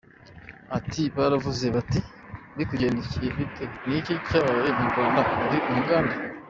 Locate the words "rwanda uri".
4.89-5.59